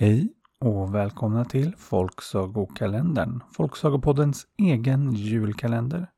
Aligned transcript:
Hej 0.00 0.32
och 0.58 0.94
välkomna 0.94 1.44
till 1.44 1.76
Folksagokalendern, 1.76 3.42
Folksagopoddens 3.52 4.46
egen 4.56 5.12
julkalender. 5.12 6.10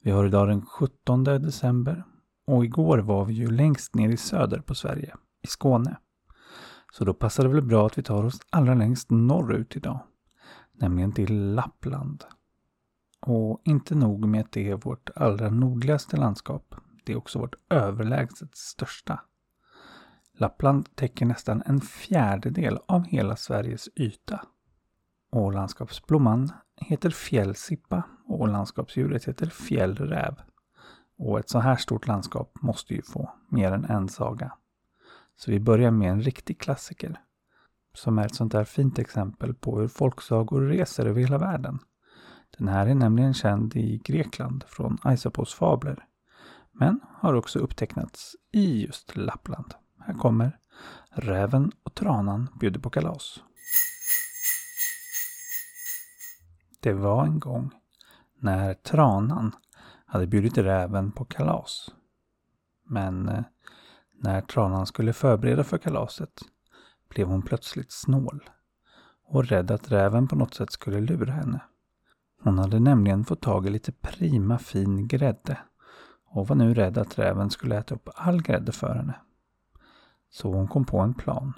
Vi 0.00 0.10
har 0.10 0.26
idag 0.26 0.48
den 0.48 0.66
17 0.66 1.24
december 1.24 2.04
och 2.46 2.64
igår 2.64 2.98
var 2.98 3.24
vi 3.24 3.34
ju 3.34 3.50
längst 3.50 3.94
ner 3.94 4.08
i 4.08 4.16
söder 4.16 4.60
på 4.60 4.74
Sverige, 4.74 5.16
i 5.42 5.46
Skåne. 5.46 5.96
Så 6.92 7.04
då 7.04 7.14
passar 7.14 7.42
det 7.42 7.48
väl 7.48 7.62
bra 7.62 7.86
att 7.86 7.98
vi 7.98 8.02
tar 8.02 8.24
oss 8.24 8.40
allra 8.50 8.74
längst 8.74 9.10
norrut 9.10 9.76
idag, 9.76 10.00
nämligen 10.72 11.12
till 11.12 11.54
Lappland. 11.54 12.24
Och 13.20 13.60
inte 13.64 13.94
nog 13.94 14.28
med 14.28 14.40
att 14.40 14.52
det 14.52 14.70
är 14.70 14.76
vårt 14.76 15.10
allra 15.16 15.50
nordligaste 15.50 16.16
landskap, 16.16 16.74
det 17.04 17.12
är 17.12 17.16
också 17.16 17.38
vårt 17.38 17.54
överlägset 17.70 18.56
största. 18.56 19.20
Lappland 20.38 20.96
täcker 20.96 21.26
nästan 21.26 21.62
en 21.66 21.80
fjärdedel 21.80 22.78
av 22.86 23.04
hela 23.04 23.36
Sveriges 23.36 23.88
yta. 23.96 24.40
Och 25.30 25.52
landskapsblomman 25.52 26.52
heter 26.76 27.10
fjällsippa 27.10 28.02
och 28.26 28.48
landskapsdjuret 28.48 29.24
heter 29.24 29.46
fjällräv. 29.46 30.34
Och 31.18 31.38
ett 31.38 31.48
så 31.48 31.58
här 31.58 31.76
stort 31.76 32.06
landskap 32.06 32.62
måste 32.62 32.94
ju 32.94 33.02
få 33.02 33.30
mer 33.48 33.72
än 33.72 33.84
en 33.84 34.08
saga. 34.08 34.52
Så 35.36 35.50
vi 35.50 35.60
börjar 35.60 35.90
med 35.90 36.10
en 36.10 36.22
riktig 36.22 36.60
klassiker. 36.60 37.20
Som 37.94 38.18
är 38.18 38.26
ett 38.26 38.34
sånt 38.34 38.52
där 38.52 38.64
fint 38.64 38.98
exempel 38.98 39.54
på 39.54 39.80
hur 39.80 39.88
folksagor 39.88 40.60
reser 40.60 41.06
över 41.06 41.20
hela 41.20 41.38
världen. 41.38 41.78
Den 42.58 42.68
här 42.68 42.86
är 42.86 42.94
nämligen 42.94 43.34
känd 43.34 43.76
i 43.76 43.98
Grekland 44.04 44.64
från 44.68 44.98
Aisopos 45.02 45.54
fabler. 45.54 46.04
Men 46.72 47.00
har 47.12 47.34
också 47.34 47.58
upptecknats 47.58 48.36
i 48.52 48.82
just 48.86 49.16
Lappland. 49.16 49.74
Här 50.06 50.14
kommer 50.14 50.58
Räven 51.10 51.72
och 51.82 51.94
tranan 51.94 52.48
bjuder 52.60 52.80
på 52.80 52.90
kalas. 52.90 53.42
Det 56.80 56.92
var 56.92 57.24
en 57.24 57.40
gång 57.40 57.70
när 58.40 58.74
tranan 58.74 59.52
hade 60.06 60.26
bjudit 60.26 60.58
räven 60.58 61.12
på 61.12 61.24
kalas. 61.24 61.90
Men 62.84 63.28
eh, 63.28 63.44
när 64.14 64.40
tranan 64.40 64.86
skulle 64.86 65.12
förbereda 65.12 65.64
för 65.64 65.78
kalaset 65.78 66.40
blev 67.08 67.26
hon 67.26 67.42
plötsligt 67.42 67.92
snål 67.92 68.50
och 69.24 69.44
rädd 69.44 69.70
att 69.70 69.92
räven 69.92 70.28
på 70.28 70.36
något 70.36 70.54
sätt 70.54 70.72
skulle 70.72 71.00
lura 71.00 71.32
henne. 71.32 71.60
Hon 72.42 72.58
hade 72.58 72.80
nämligen 72.80 73.24
fått 73.24 73.42
tag 73.42 73.66
i 73.66 73.70
lite 73.70 73.92
prima 73.92 74.58
fin 74.58 75.08
grädde 75.08 75.58
och 76.26 76.48
var 76.48 76.56
nu 76.56 76.74
rädd 76.74 76.98
att 76.98 77.18
räven 77.18 77.50
skulle 77.50 77.78
äta 77.78 77.94
upp 77.94 78.08
all 78.14 78.42
grädde 78.42 78.72
för 78.72 78.94
henne. 78.94 79.20
Så 80.30 80.52
hon 80.52 80.68
kom 80.68 80.84
på 80.84 80.98
en 80.98 81.14
plan. 81.14 81.52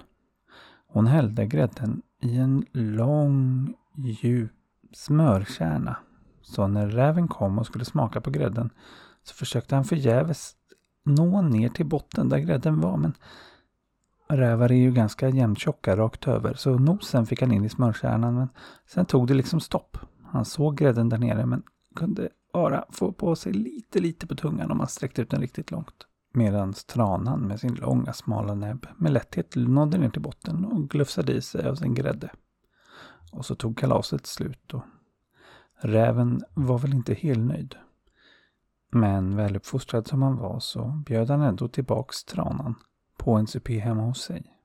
Hon 0.87 1.07
hällde 1.07 1.45
grädden 1.45 2.01
i 2.21 2.37
en 2.37 2.65
lång, 2.71 3.73
djup 3.95 4.51
smörkärna. 4.93 5.97
Så 6.41 6.67
när 6.67 6.87
räven 6.87 7.27
kom 7.27 7.59
och 7.59 7.65
skulle 7.65 7.85
smaka 7.85 8.21
på 8.21 8.29
grädden 8.29 8.69
så 9.23 9.33
försökte 9.33 9.75
han 9.75 9.85
förgäves 9.85 10.55
nå 11.03 11.41
ner 11.41 11.69
till 11.69 11.85
botten 11.85 12.29
där 12.29 12.37
grädden 12.37 12.81
var. 12.81 12.97
Men 12.97 13.13
rävar 14.27 14.71
är 14.71 14.75
ju 14.75 14.91
ganska 14.91 15.29
jämntjocka 15.29 15.95
rakt 15.95 16.27
över 16.27 16.53
så 16.53 16.77
nosen 16.77 17.25
fick 17.25 17.41
han 17.41 17.51
in 17.51 17.65
i 17.65 17.69
smörkärnan 17.69 18.35
men 18.35 18.49
sen 18.87 19.05
tog 19.05 19.27
det 19.27 19.33
liksom 19.33 19.59
stopp. 19.59 19.97
Han 20.23 20.45
såg 20.45 20.77
grädden 20.77 21.09
där 21.09 21.17
nere 21.17 21.45
men 21.45 21.63
kunde 21.95 22.29
bara 22.53 22.85
få 22.89 23.11
på 23.11 23.35
sig 23.35 23.53
lite, 23.53 23.99
lite 23.99 24.27
på 24.27 24.35
tungan 24.35 24.71
om 24.71 24.79
han 24.79 24.89
sträckte 24.89 25.21
ut 25.21 25.29
den 25.29 25.41
riktigt 25.41 25.71
långt. 25.71 26.07
Medan 26.33 26.73
tranan 26.73 27.39
med 27.39 27.59
sin 27.59 27.75
långa 27.75 28.13
smala 28.13 28.55
näbb 28.55 28.87
med 28.97 29.11
lätthet 29.11 29.55
nådde 29.55 29.97
ner 29.97 30.09
till 30.09 30.21
botten 30.21 30.65
och 30.65 30.89
glufsade 30.89 31.33
i 31.33 31.41
sig 31.41 31.67
av 31.67 31.75
sin 31.75 31.93
grädde. 31.93 32.29
Och 33.31 33.45
så 33.45 33.55
tog 33.55 33.77
kalaset 33.77 34.25
slut 34.25 34.73
och 34.73 34.83
räven 35.75 36.41
var 36.53 36.77
väl 36.77 36.93
inte 36.93 37.13
helnöjd. 37.13 37.75
Men 38.91 39.35
väluppfostrad 39.35 40.07
som 40.07 40.21
han 40.21 40.37
var 40.37 40.59
så 40.59 41.03
bjöd 41.05 41.29
han 41.29 41.41
ändå 41.41 41.67
tillbaks 41.67 42.23
tranan 42.23 42.75
på 43.17 43.33
en 43.33 43.47
supé 43.47 43.79
hemma 43.79 44.01
hos 44.01 44.21
sig. 44.21 44.55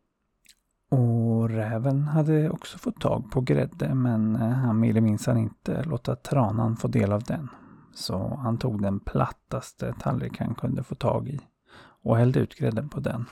Och 0.88 1.50
räven 1.50 2.02
hade 2.02 2.50
också 2.50 2.78
fått 2.78 3.00
tag 3.00 3.30
på 3.30 3.40
grädde 3.40 3.94
men 3.94 4.36
han 4.36 4.80
ville 4.80 5.00
minsann 5.00 5.38
inte 5.38 5.82
låta 5.82 6.16
tranan 6.16 6.76
få 6.76 6.88
del 6.88 7.12
av 7.12 7.22
den. 7.22 7.48
Så 7.94 8.38
han 8.42 8.58
tog 8.58 8.82
den 8.82 9.00
plattaste 9.00 9.94
tallrik 10.00 10.38
han 10.38 10.54
kunde 10.54 10.82
få 10.82 10.94
tag 10.94 11.28
i 11.28 11.40
och 11.76 12.16
hällde 12.16 12.40
ut 12.40 12.54
grädden 12.54 12.88
på 12.88 13.00
den. 13.00 13.26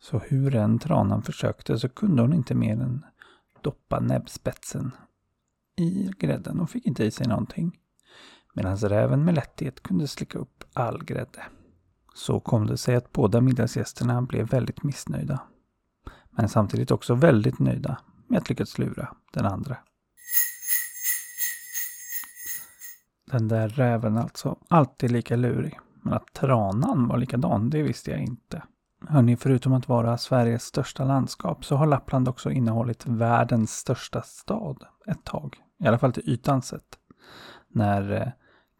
Så 0.00 0.18
hur 0.18 0.54
än 0.54 0.78
tranan 0.78 1.22
försökte 1.22 1.78
så 1.78 1.88
kunde 1.88 2.22
hon 2.22 2.32
inte 2.32 2.54
mer 2.54 2.72
än 2.72 3.04
doppa 3.60 4.00
näbbspetsen 4.00 4.92
i 5.76 6.10
grädden 6.18 6.60
och 6.60 6.70
fick 6.70 6.86
inte 6.86 7.04
i 7.04 7.10
sig 7.10 7.26
någonting. 7.26 7.78
Medan 8.54 8.76
räven 8.76 9.24
med 9.24 9.34
lätthet 9.34 9.82
kunde 9.82 10.08
slicka 10.08 10.38
upp 10.38 10.64
all 10.72 11.04
grädde. 11.04 11.42
Så 12.14 12.40
kom 12.40 12.66
det 12.66 12.76
sig 12.76 12.94
att 12.94 13.12
båda 13.12 13.40
middagsgästerna 13.40 14.22
blev 14.22 14.48
väldigt 14.48 14.82
missnöjda. 14.82 15.40
Men 16.30 16.48
samtidigt 16.48 16.90
också 16.90 17.14
väldigt 17.14 17.58
nöjda 17.58 17.98
med 18.26 18.38
att 18.38 18.48
lyckats 18.48 18.78
lura 18.78 19.16
den 19.32 19.46
andra. 19.46 19.76
Den 23.24 23.48
där 23.48 23.68
räven 23.68 24.18
alltså, 24.18 24.58
alltid 24.68 25.10
lika 25.10 25.36
lurig. 25.36 25.78
Men 26.02 26.12
att 26.12 26.32
tranan 26.32 27.08
var 27.08 27.18
likadan, 27.18 27.70
det 27.70 27.82
visste 27.82 28.10
jag 28.10 28.20
inte. 28.20 28.62
Hörni, 29.08 29.36
förutom 29.36 29.72
att 29.72 29.88
vara 29.88 30.18
Sveriges 30.18 30.64
största 30.64 31.04
landskap 31.04 31.64
så 31.64 31.76
har 31.76 31.86
Lappland 31.86 32.28
också 32.28 32.50
innehållit 32.50 33.06
världens 33.06 33.76
största 33.76 34.22
stad 34.22 34.84
ett 35.06 35.24
tag. 35.24 35.56
I 35.78 35.86
alla 35.86 35.98
fall 35.98 36.12
till 36.12 36.28
ytan 36.30 36.62
sett. 36.62 36.98
När 37.68 38.12
eh, 38.12 38.28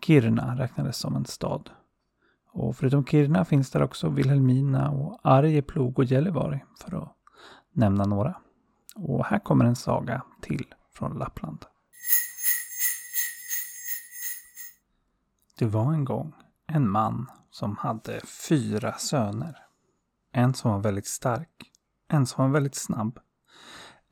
Kiruna 0.04 0.58
räknades 0.58 0.96
som 0.96 1.16
en 1.16 1.24
stad. 1.24 1.70
Och 2.52 2.76
förutom 2.76 3.04
Kiruna 3.04 3.44
finns 3.44 3.70
där 3.70 3.82
också 3.82 4.08
Vilhelmina 4.08 4.90
och 4.90 5.20
Arjeplog 5.22 5.98
och 5.98 6.04
Gällivare 6.04 6.60
för 6.80 7.02
att 7.02 7.16
nämna 7.72 8.04
några. 8.04 8.34
Och 8.96 9.26
här 9.26 9.38
kommer 9.38 9.64
en 9.64 9.76
saga 9.76 10.22
till 10.40 10.74
från 10.92 11.18
Lappland. 11.18 11.64
Det 15.58 15.66
var 15.66 15.92
en 15.92 16.04
gång 16.04 16.34
en 16.72 16.88
man 16.88 17.30
som 17.50 17.76
hade 17.76 18.20
fyra 18.48 18.92
söner. 18.92 19.66
En 20.32 20.54
som 20.54 20.70
var 20.70 20.78
väldigt 20.78 21.06
stark, 21.06 21.70
en 22.08 22.26
som 22.26 22.44
var 22.44 22.52
väldigt 22.52 22.74
snabb, 22.74 23.18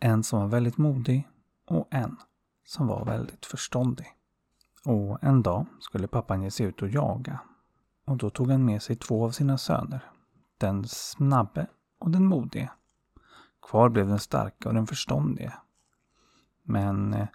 en 0.01 0.23
som 0.23 0.41
var 0.41 0.49
väldigt 0.49 0.79
modig 0.79 1.29
och 1.67 1.89
en 1.91 2.17
som 2.65 2.87
var 2.87 3.05
väldigt 3.05 3.47
förståndig. 3.47 4.07
Och 4.85 5.25
en 5.25 5.43
dag 5.43 5.67
skulle 5.81 6.09
pappan 6.09 6.43
ge 6.43 6.51
sig 6.51 6.67
ut 6.67 6.83
och 6.83 6.89
jaga. 6.89 7.41
Och 8.05 8.17
då 8.17 8.31
tog 8.31 8.51
han 8.51 8.65
med 8.65 8.83
sig 8.83 8.97
två 8.97 9.25
av 9.25 9.31
sina 9.31 9.59
söner. 9.59 10.11
Den 10.59 10.85
snabbe 10.89 11.67
och 11.99 12.11
den 12.11 12.25
modige. 12.25 12.71
Kvar 13.63 13.89
blev 13.89 14.09
den 14.09 14.19
starka 14.19 14.69
och 14.69 14.75
den 14.75 14.87
förståndige. 14.87 15.53
Men 16.63 17.15
eh, 17.15 17.29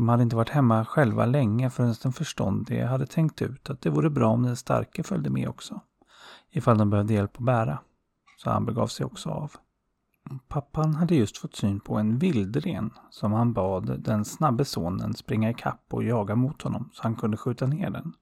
de 0.00 0.08
hade 0.08 0.22
inte 0.22 0.36
varit 0.36 0.48
hemma 0.50 0.84
själva 0.84 1.26
länge 1.26 1.70
förrän 1.70 1.94
den 2.02 2.12
förståndige 2.12 2.86
hade 2.86 3.06
tänkt 3.06 3.42
ut 3.42 3.70
att 3.70 3.80
det 3.80 3.90
vore 3.90 4.10
bra 4.10 4.28
om 4.28 4.42
den 4.42 4.56
starke 4.56 5.02
följde 5.02 5.30
med 5.30 5.48
också. 5.48 5.80
Ifall 6.50 6.78
de 6.78 6.90
behövde 6.90 7.14
hjälp 7.14 7.36
att 7.36 7.44
bära. 7.44 7.78
Så 8.36 8.50
han 8.50 8.66
begav 8.66 8.86
sig 8.86 9.06
också 9.06 9.30
av. 9.30 9.52
Pappan 10.48 10.94
hade 10.94 11.14
just 11.14 11.38
fått 11.38 11.56
syn 11.56 11.80
på 11.80 11.96
en 11.96 12.18
vildren 12.18 12.90
som 13.10 13.32
han 13.32 13.52
bad 13.52 14.00
den 14.00 14.24
snabbe 14.24 14.64
sonen 14.64 15.14
springa 15.14 15.50
ikapp 15.50 15.84
och 15.90 16.04
jaga 16.04 16.34
mot 16.34 16.62
honom 16.62 16.90
så 16.92 17.02
han 17.02 17.16
kunde 17.16 17.36
skjuta 17.36 17.66
ner 17.66 17.90
den. 17.90 18.12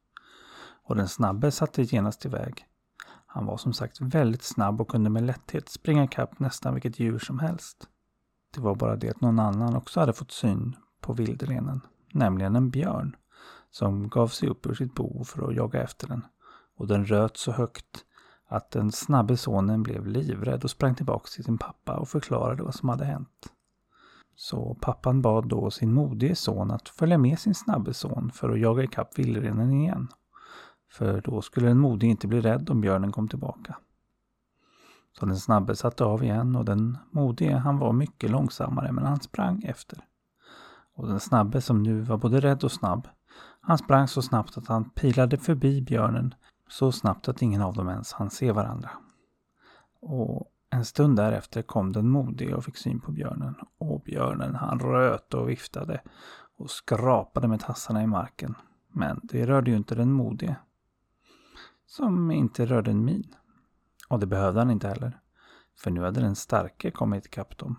Och 0.85 0.97
den 0.97 1.09
snabbe 1.09 1.51
satte 1.51 1.83
genast 1.83 2.27
iväg. 2.27 2.65
Han 3.27 3.47
var 3.47 3.57
som 3.57 3.73
sagt 3.73 4.01
väldigt 4.01 4.43
snabb 4.43 4.81
och 4.81 4.89
kunde 4.89 5.11
med 5.11 5.23
lätthet 5.23 5.69
springa 5.69 6.05
ikapp 6.05 6.39
nästan 6.39 6.75
vilket 6.75 7.01
djur 7.01 7.19
som 7.19 7.39
helst. 7.39 7.89
Det 8.55 8.61
var 8.61 8.75
bara 8.75 8.97
det 8.97 9.11
att 9.11 9.21
någon 9.21 9.39
annan 9.39 9.77
också 9.77 10.01
hade 10.01 10.13
fått 10.13 10.33
syn 10.33 10.77
på 11.09 11.15
vildrenen, 11.15 11.81
nämligen 12.13 12.57
en 12.57 12.71
björn, 12.71 13.17
som 13.71 14.09
gav 14.09 14.29
sig 14.29 14.49
upp 14.49 14.67
ur 14.67 14.75
sitt 14.75 14.95
bo 14.95 15.25
för 15.25 15.49
att 15.49 15.55
jaga 15.55 15.83
efter 15.83 16.09
den. 16.09 16.27
Och 16.77 16.87
den 16.87 17.05
röt 17.05 17.37
så 17.37 17.53
högt 17.53 18.05
att 18.49 18.71
den 18.71 18.93
snabbe 18.93 19.37
sonen 19.37 19.83
blev 19.83 20.07
livrädd 20.07 20.65
och 20.65 20.71
sprang 20.71 20.95
tillbaka 20.95 21.29
till 21.35 21.45
sin 21.45 21.59
pappa 21.59 21.97
och 21.97 22.09
förklarade 22.09 22.63
vad 22.63 22.75
som 22.75 22.89
hade 22.89 23.05
hänt. 23.05 23.53
Så 24.37 24.79
pappan 24.81 25.23
bad 25.23 25.49
då 25.49 25.71
sin 25.71 25.93
modige 25.93 26.35
son 26.35 26.71
att 26.71 26.89
följa 26.89 27.19
med 27.19 27.39
sin 27.39 27.55
snabbe 27.55 27.95
son 27.95 28.31
för 28.35 28.51
att 28.51 28.61
jaga 28.61 28.83
ikapp 28.83 29.19
vildrenen 29.19 29.73
igen. 29.73 30.09
För 30.91 31.21
då 31.21 31.43
skulle 31.43 31.69
den 31.69 31.79
modige 31.79 32.11
inte 32.11 32.27
bli 32.27 32.41
rädd 32.41 32.71
om 32.71 32.81
björnen 32.81 33.13
kom 33.13 33.29
tillbaka. 33.29 33.77
Så 35.19 35.27
den 35.27 35.37
snabbe 35.37 35.77
satte 35.77 36.05
av 36.05 36.25
igen 36.25 36.57
och 36.57 36.65
den 36.65 36.99
modige 37.11 37.57
han 37.57 37.79
var 37.79 37.93
mycket 37.93 38.31
långsammare 38.31 38.93
men 38.93 39.05
han 39.05 39.21
sprang 39.21 39.63
efter. 39.63 40.08
Och 40.99 41.09
den 41.09 41.21
snabbe 41.21 41.61
som 41.61 41.83
nu 41.83 42.01
var 42.01 42.17
både 42.17 42.41
rädd 42.41 42.65
och 42.65 42.73
snabb, 42.73 43.09
han 43.61 43.79
sprang 43.79 44.09
så 44.09 44.23
snabbt 44.23 44.59
att 44.59 44.67
han 44.67 44.91
pilade 44.91 45.39
förbi 45.39 45.83
björnen 45.83 46.35
så 46.69 46.93
snabbt 46.93 47.29
att 47.29 47.43
ingen 47.43 47.63
av 47.63 47.75
dem 47.75 47.89
ens 47.89 48.13
hann 48.13 48.31
se 48.31 48.53
varandra. 48.53 48.91
Och 50.01 50.53
En 50.71 50.85
stund 50.85 51.17
därefter 51.17 51.63
kom 51.63 51.93
den 51.93 52.09
modige 52.09 52.55
och 52.55 52.65
fick 52.65 52.77
syn 52.77 53.01
på 53.01 53.13
björnen. 53.13 53.55
Och 53.79 54.03
björnen 54.03 54.55
han 54.55 54.81
röt 54.81 55.35
och 55.35 55.49
viftade 55.49 56.01
och 56.57 56.71
skrapade 56.71 57.49
med 57.49 57.61
tassarna 57.61 58.03
i 58.03 58.07
marken. 58.07 58.55
Men 58.93 59.21
det 59.23 59.47
rörde 59.47 59.71
ju 59.71 59.77
inte 59.77 59.95
den 59.95 60.13
modige. 60.13 60.57
Som 61.87 62.31
inte 62.31 62.67
rörde 62.67 62.91
en 62.91 63.05
min. 63.05 63.35
Och 64.09 64.21
det 64.21 64.27
behövde 64.27 64.61
han 64.61 64.71
inte 64.71 64.89
heller. 64.89 65.21
För 65.77 65.91
nu 65.91 66.03
hade 66.03 66.21
den 66.21 66.37
starke 66.37 66.91
kommit 66.91 67.27
ikapp 67.27 67.59
dem. 67.59 67.77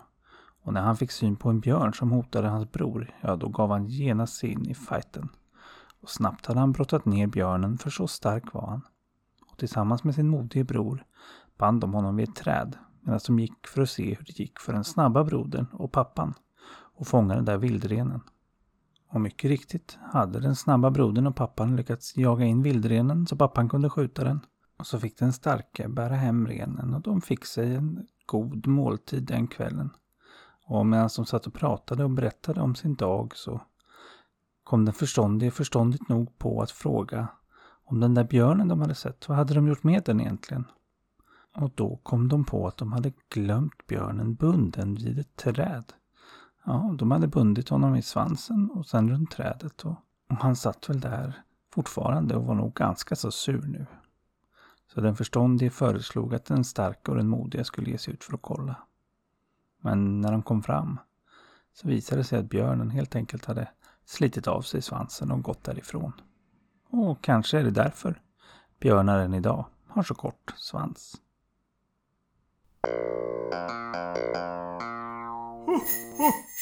Och 0.62 0.72
när 0.72 0.80
han 0.80 0.96
fick 0.96 1.10
syn 1.10 1.36
på 1.36 1.48
en 1.48 1.60
björn 1.60 1.94
som 1.94 2.10
hotade 2.10 2.48
hans 2.48 2.72
bror, 2.72 3.14
ja 3.20 3.36
då 3.36 3.48
gav 3.48 3.70
han 3.70 3.86
genast 3.86 4.36
sig 4.36 4.50
in 4.50 4.66
i 4.66 4.74
fighten. 4.74 5.28
Och 6.02 6.10
snabbt 6.10 6.46
hade 6.46 6.60
han 6.60 6.72
brottat 6.72 7.04
ner 7.04 7.26
björnen 7.26 7.78
för 7.78 7.90
så 7.90 8.08
stark 8.08 8.52
var 8.52 8.66
han. 8.66 8.82
Och 9.50 9.58
tillsammans 9.58 10.04
med 10.04 10.14
sin 10.14 10.28
modige 10.28 10.64
bror 10.64 11.04
band 11.58 11.80
de 11.80 11.94
honom 11.94 12.16
vid 12.16 12.28
ett 12.28 12.36
träd 12.36 12.76
medan 13.00 13.20
de 13.26 13.38
gick 13.38 13.66
för 13.66 13.82
att 13.82 13.90
se 13.90 14.14
hur 14.14 14.24
det 14.24 14.38
gick 14.38 14.60
för 14.60 14.72
den 14.72 14.84
snabba 14.84 15.24
brodern 15.24 15.66
och 15.72 15.92
pappan 15.92 16.34
och 16.72 17.06
fånga 17.06 17.34
den 17.34 17.44
där 17.44 17.58
vildrenen. 17.58 18.20
Och 19.08 19.20
mycket 19.20 19.48
riktigt 19.50 19.98
hade 20.12 20.40
den 20.40 20.56
snabba 20.56 20.90
brodern 20.90 21.26
och 21.26 21.36
pappan 21.36 21.76
lyckats 21.76 22.16
jaga 22.16 22.44
in 22.44 22.62
vildrenen 22.62 23.26
så 23.26 23.36
pappan 23.36 23.68
kunde 23.68 23.90
skjuta 23.90 24.24
den. 24.24 24.40
Och 24.78 24.86
så 24.86 25.00
fick 25.00 25.18
den 25.18 25.32
starke 25.32 25.88
bära 25.88 26.14
hem 26.14 26.46
renen 26.46 26.94
och 26.94 27.00
de 27.00 27.20
fick 27.20 27.44
sig 27.44 27.74
en 27.74 28.06
god 28.26 28.66
måltid 28.66 29.22
den 29.22 29.46
kvällen. 29.46 29.90
Och 30.70 30.86
medan 30.86 31.10
de 31.16 31.26
satt 31.26 31.46
och 31.46 31.54
pratade 31.54 32.04
och 32.04 32.10
berättade 32.10 32.60
om 32.60 32.74
sin 32.74 32.94
dag 32.94 33.32
så 33.36 33.60
kom 34.64 34.84
den 34.84 34.94
förståndige 34.94 35.50
förståndigt 35.50 36.08
nog 36.08 36.38
på 36.38 36.62
att 36.62 36.70
fråga 36.70 37.28
om 37.84 38.00
den 38.00 38.14
där 38.14 38.24
björnen 38.24 38.68
de 38.68 38.80
hade 38.80 38.94
sett, 38.94 39.28
vad 39.28 39.38
hade 39.38 39.54
de 39.54 39.68
gjort 39.68 39.82
med 39.82 40.02
den 40.04 40.20
egentligen? 40.20 40.64
Och 41.56 41.70
då 41.74 41.96
kom 42.02 42.28
de 42.28 42.44
på 42.44 42.66
att 42.66 42.76
de 42.76 42.92
hade 42.92 43.12
glömt 43.28 43.86
björnen 43.86 44.34
bunden 44.34 44.94
vid 44.94 45.18
ett 45.18 45.36
träd. 45.36 45.92
Ja, 46.64 46.94
de 46.98 47.10
hade 47.10 47.26
bundit 47.26 47.68
honom 47.68 47.96
i 47.96 48.02
svansen 48.02 48.70
och 48.70 48.86
sen 48.86 49.10
runt 49.10 49.30
trädet 49.30 49.84
och, 49.84 49.96
och 50.30 50.36
han 50.36 50.56
satt 50.56 50.88
väl 50.88 51.00
där 51.00 51.42
fortfarande 51.74 52.36
och 52.36 52.44
var 52.44 52.54
nog 52.54 52.74
ganska 52.74 53.16
så 53.16 53.30
sur 53.30 53.62
nu. 53.66 53.86
Så 54.94 55.00
den 55.00 55.16
förståndige 55.16 55.70
föreslog 55.70 56.34
att 56.34 56.44
den 56.44 56.64
starka 56.64 57.12
och 57.12 57.18
den 57.18 57.28
modiga 57.28 57.64
skulle 57.64 57.90
ge 57.90 57.98
sig 57.98 58.14
ut 58.14 58.24
för 58.24 58.34
att 58.34 58.42
kolla. 58.42 58.76
Men 59.80 60.20
när 60.20 60.32
de 60.32 60.42
kom 60.42 60.62
fram 60.62 60.98
så 61.72 61.88
visade 61.88 62.20
det 62.20 62.24
sig 62.24 62.38
att 62.38 62.50
björnen 62.50 62.90
helt 62.90 63.16
enkelt 63.16 63.44
hade 63.44 63.68
slitit 64.04 64.46
av 64.46 64.62
sig 64.62 64.82
svansen 64.82 65.30
och 65.30 65.42
gått 65.42 65.64
därifrån. 65.64 66.12
Och 66.90 67.22
kanske 67.22 67.58
är 67.58 67.64
det 67.64 67.70
därför 67.70 68.22
björnar 68.80 69.18
än 69.18 69.34
idag 69.34 69.66
har 69.88 70.02
så 70.02 70.14
kort 70.14 70.54
svans. 70.56 71.20